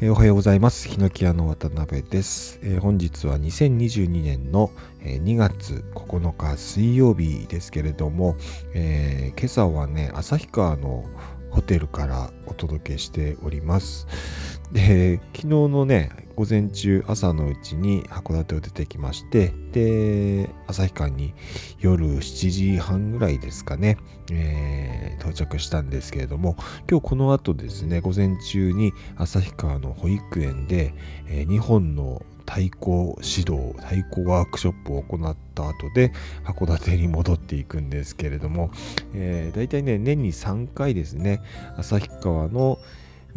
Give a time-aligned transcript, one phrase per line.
[0.00, 0.86] おはようございます。
[0.88, 4.70] ヒノキ屋の渡辺です、えー、本日は2022年の、
[5.02, 8.36] 2月9日水曜日ですけれども、
[8.74, 11.04] え今朝はね、旭川の
[11.50, 14.06] ホテルからお届けしております。
[14.72, 21.34] で、昨日のね、午前中、朝のうちに函館を出てきまして、で、旭川に
[21.80, 23.96] 夜7時半ぐらいですかね、
[24.30, 26.56] えー、到着したんですけれども、
[26.88, 30.94] 今日この後ですね、午前中に旭川の保育園で、
[31.28, 36.12] えー、2本の太鼓指導、太鼓ワークショップを行った後で
[36.44, 38.70] 函館に戻っていくんですけれども、
[39.12, 41.40] えー、大体ね、年に3回ですね、
[41.76, 42.78] 旭川の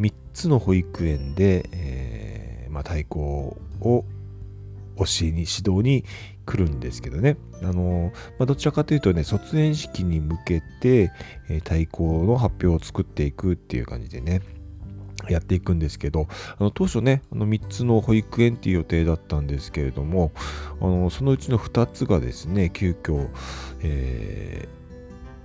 [0.02, 4.06] 3つの保育園で、えー、まあ、太鼓を
[4.98, 6.04] 教えに指導に
[6.46, 11.12] 来るんですけどね、あのまあ、どちらかというとね卒園式に向けて、
[11.50, 14.42] えー、太鼓の発表を作っていくっていう感じでね
[15.30, 20.32] やっていくんですけどあの当初ねあの3つの保育園っていう予定だったんですけれども
[20.82, 23.30] あのそのうちの2つがですね急遽、
[23.82, 24.68] え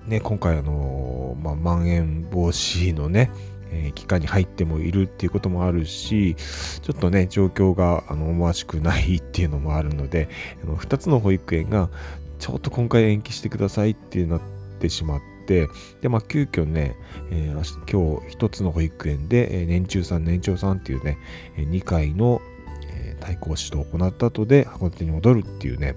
[0.06, 3.30] ー、ね、今回あの、まあ、まん延防止のね
[3.70, 6.36] えー、期間に入ってもいるっていうこともあるし、
[6.82, 10.28] ちょっとね、状況があの思わしくないっていうのもあるので、
[10.62, 11.90] あの2つの保育園が
[12.38, 14.40] ちょっと今回延期してくださいってなっ
[14.78, 15.68] てしまって、
[16.00, 16.96] で、まあ、急遽ね、
[17.30, 21.18] えー、今日1つの保育園で、え、年中さん、年長さんっていうね、
[21.56, 22.40] 2回の、
[22.88, 25.94] え、対抗指導を行った後で函館に戻るっていうね、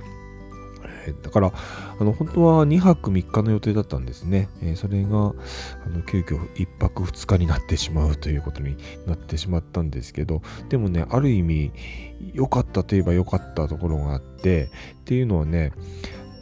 [1.21, 1.51] だから、
[1.99, 4.49] あの、本当は2泊3日の予定だったんですね。
[4.61, 11.71] えー、それが、あの、急遽1泊2日になってしまうということになってしまったんですけど、でもね、ある意味、
[12.33, 14.69] 良かったといえば良かったところがあって、
[15.01, 15.71] っていうのはね、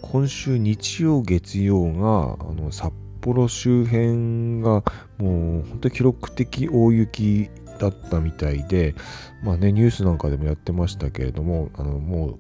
[0.01, 4.83] 今週日曜、月曜が、あの、札幌周辺が、
[5.17, 8.95] もう、本当に記録的大雪だったみたいで、
[9.43, 12.39] まあね、ニュースなんかでもやってましたけれども、あの、もう、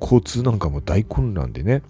[0.00, 1.82] 交通なんかも大混乱でね。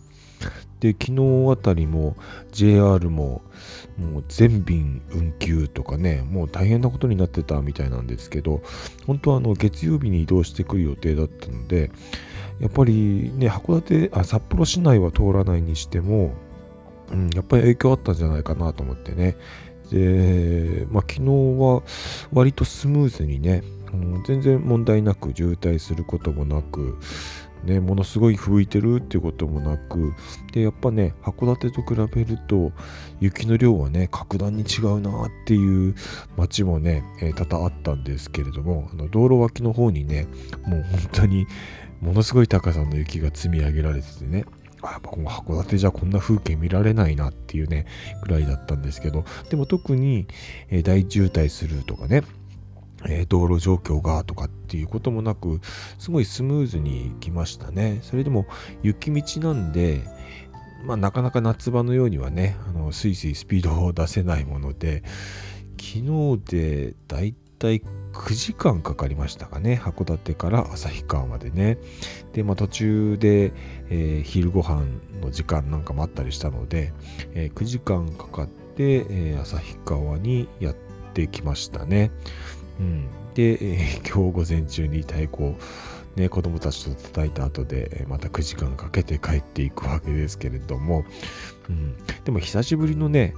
[0.81, 2.17] で、昨日あたりも
[2.53, 3.43] JR も
[3.99, 8.63] もう全便運休とかね、もう大変なことになってたみたいなんですけど、
[9.07, 11.91] 本当はあの月曜日に移動してくる予定だったので、
[12.61, 16.33] やっぱりね、函館、あ、札幌市内は通らないにしても、
[17.13, 19.37] うん、やっぱり影響あったんじゃないかなと思ってね。
[19.91, 21.83] で、まあ、昨日は
[22.33, 23.63] 割とスムーズにね、
[23.93, 26.99] うん、全然問題なく渋滞することもなく、
[27.67, 30.15] ね、ものすごい吹いてるっていうこともなく、
[30.53, 32.73] で、やっぱね、函館と比べると、
[33.21, 35.95] 雪の量はね、格段に違うなっていう
[36.37, 40.27] 街もね、えー、多々あったんですけれども、あの道路脇の方にね、
[40.67, 41.47] もう本当に
[42.01, 44.45] ものすごい高さの雪が積み上げられててね、
[44.83, 47.87] あやっぱこの函館じゃこんな風景見られないなっていうね、
[48.23, 50.27] ぐらいだったんですけど、でも特に、
[50.71, 52.23] えー、大渋滞するとかね、
[53.29, 55.61] 道路状況がとかっていうこともなく、
[55.99, 58.01] すごいスムーズに来ましたね。
[58.03, 58.47] それでも
[58.83, 60.03] 雪道なんで、
[60.85, 65.03] まあ、なかなか夏場のようにはね、あのスイスイスピードを出せないもので、
[65.81, 71.79] 昨日でだいたい9時間かかりましたかね、函館から旭川までね。
[72.33, 73.53] で、まあ、途中で、
[73.89, 74.87] えー、昼ご飯
[75.21, 76.93] の時間なんかもあったりしたので、
[77.35, 80.77] えー、9時間かかって、えー、旭川にやっ
[81.15, 82.11] てきましたね。
[82.81, 85.59] うん、で、えー、 今日午前中に太鼓を
[86.17, 91.05] ね、子供たちと叩いた後で、また9時間かけて帰っていくわけですけれども、
[91.69, 91.95] うん、
[92.25, 93.35] でも久しぶりのね、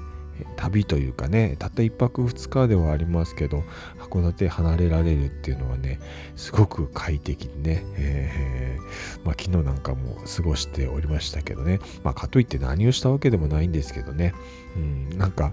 [0.56, 3.64] 旅というかね、たった1泊2日ではありますけど、
[3.98, 5.98] 函館離れられるっていうのはね、
[6.36, 14.34] すごく快適にね、えー、まあ、昨日なんかも過ごしておりましたけどね、まあ、かといって何をしたわけでもないんですけどね、
[14.76, 14.78] う
[15.14, 15.52] ん、なんか、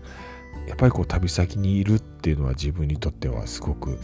[0.68, 4.00] やっぱりこう旅先にいるっていうのは自分にとってはすごく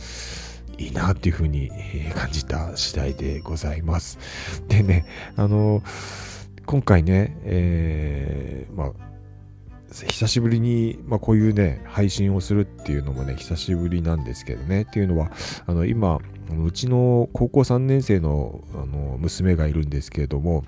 [0.77, 1.69] いいなっていうふうに
[2.15, 4.17] 感じた次第でございます。
[4.67, 5.83] でね、あの、
[6.65, 8.91] 今回ね、えー、まあ、
[9.91, 14.83] 久しぶりに、まあ、こういうね、配信をするっていうのもね、久しぶりなんですけどね。
[14.83, 15.31] っていうのは、
[15.65, 16.19] あの、今、
[16.65, 20.63] うちの高校3年生のあの娘がいるんですけれども、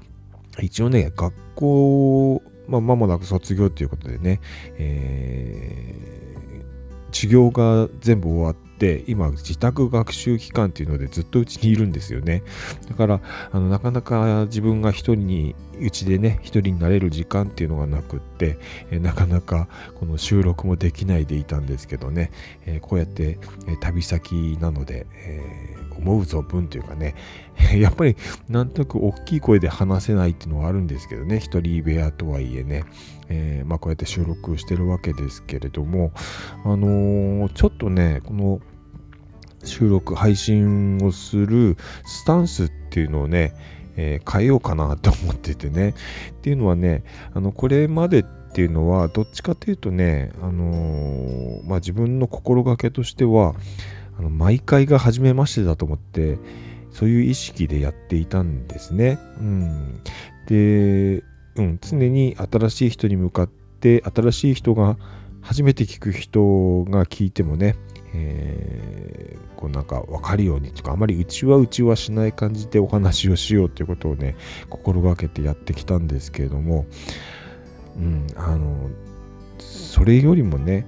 [0.62, 4.40] 一応ね、学校まあ、間もなく卒業ということでね、
[4.78, 12.44] えー、授業が全部終わって、今、自宅学習期間っていうのでずっとうちにいるんですよね。
[12.90, 13.22] だから、
[13.52, 18.58] あのなかなか自分が一人に、うちでね、一人になれる時間っていうのがなくって、
[18.92, 19.68] えー、なかなか
[20.00, 22.32] この収録もできないでいたんですけどね、
[22.66, 27.16] えー、こうやって、え旅先なので、え思う存分というかね、
[27.76, 28.16] やっぱり
[28.50, 32.84] なんとなく大きい声で話せないっていうのはあるんですけどね、一人部屋とはいえね、
[33.30, 36.12] えー、まあこうやって収録してるわけですけれども、
[36.66, 38.60] あのー、ちょっとね、この
[39.64, 43.54] 収録、配信をするスタンスっていうのをね、
[43.96, 45.94] えー、変えようかなと思っててね。
[46.32, 47.04] っていうのはね、
[47.34, 53.56] あの、これまでっていうのは、どっちかというとね、あのー、まあ、自分の心がけとしては、
[54.18, 56.38] あの毎回が初めましてだと思って、
[56.92, 59.20] そういう意識でやっていたんですね。
[59.40, 60.02] うん。
[60.48, 61.24] で、
[61.56, 64.98] うん、常に新しい人に向かって、新しい人が、
[65.42, 67.76] 初めて聞く人が聞いてもね、
[68.16, 74.36] えー、こうなんか分かるようにとかあまりうちはうちはしない感じでお話をしようということをね
[74.70, 76.86] 心がけてやってきたんですけれども、
[77.98, 78.90] うん、あの
[79.60, 80.86] それよりもね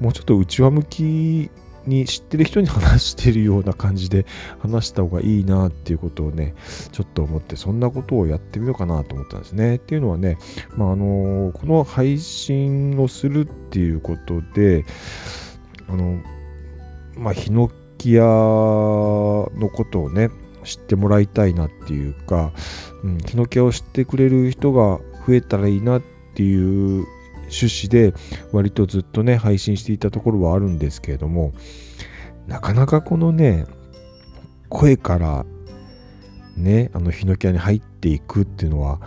[0.00, 1.50] もうちょっと内輪向き
[1.88, 4.26] に知ってる人に話してるような感じで
[4.60, 6.54] 話した方がいいなっていうことをね、
[6.92, 9.76] ちょっと思って、そんなことをやってみようかなと思ったんですね。
[9.76, 10.38] っていうのはね、
[10.76, 14.84] まあ、あのこの配信をするっていうことで、
[15.88, 16.20] あの、
[17.16, 20.30] まあ、ヒノキ屋のことをね、
[20.64, 22.52] 知ってもらいたいなっていうか、
[23.02, 26.02] うん、ヒノキ屋を知ってくれる人が増えたらいいなっ
[26.34, 27.06] ていう
[27.50, 28.14] 趣旨で
[28.52, 31.52] 割とずっとね配信していたところはあるんですけれども
[32.46, 33.66] なかなかこのね
[34.68, 35.46] 声から
[36.56, 39.00] ねあのヒノキ屋に入っていくっていうのは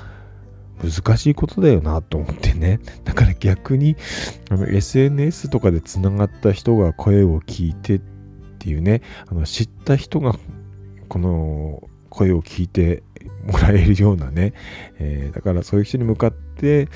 [0.84, 2.80] 難しいことだよなと思ってね。
[3.06, 3.96] だから逆に
[4.50, 8.02] あの SNS とかでつながった人が声を聞いてっ
[8.60, 10.36] ていうねあの知った人が
[11.08, 13.04] この声を聞いて
[13.46, 14.54] もらえるようなね、
[15.00, 16.88] えー、だからそういう人に向かって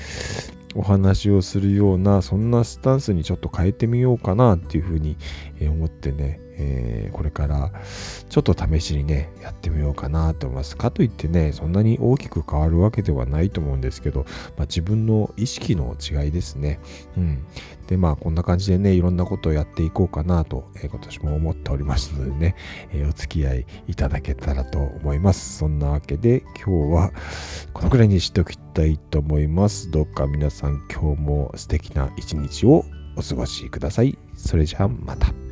[0.76, 5.16] お話をするようなそんなスタンスにちょっと変えてみようかなっていうふうに
[5.60, 7.72] 思ってね、えー、これから
[8.28, 10.76] ちょっと試しにねやってみようかなと思います。
[10.76, 14.24] かといってねそんなに大きく変わるわけではないと思うんですけど、
[14.56, 16.80] まあ、自分の意識の違いですね。
[17.16, 17.44] うん。
[17.86, 22.56] でまあこんな感じでねいろんなことをやっていこうかなと、えー、今年も思っておりますのでね、
[22.92, 25.58] えー、お付き合いいただけたらと思います。
[25.58, 27.12] そんなわけで今日は
[27.76, 29.90] このくらいにしておきたいと思います。
[29.90, 32.86] どうか皆さん今日も素敵な一日を
[33.16, 34.16] お過ごしください。
[34.34, 35.45] それじゃあまた。